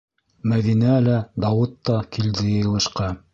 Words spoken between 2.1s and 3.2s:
килде йыйылышҡа.